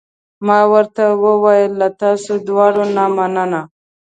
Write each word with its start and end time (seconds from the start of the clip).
ما 0.45 0.59
ورته 0.73 1.03
وویل: 1.23 1.71
له 1.81 1.87
تاسو 2.01 2.31
دواړو 2.47 2.83
نه 2.95 3.05
مننه. 3.15 3.61